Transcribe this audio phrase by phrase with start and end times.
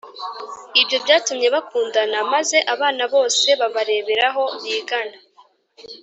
[0.81, 5.17] Ibyo byatumye bakundana, maze abana bose babareberaho, bigana